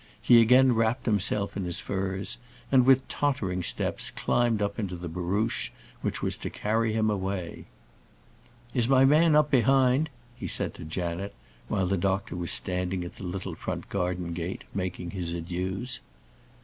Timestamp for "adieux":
15.35-15.85